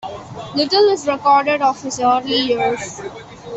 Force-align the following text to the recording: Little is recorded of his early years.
Little 0.55 0.89
is 0.89 1.05
recorded 1.05 1.61
of 1.61 1.79
his 1.83 1.99
early 1.99 2.35
years. 2.35 3.01